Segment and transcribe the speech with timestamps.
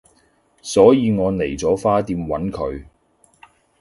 [0.63, 2.85] 所以我嚟咗花店搵佢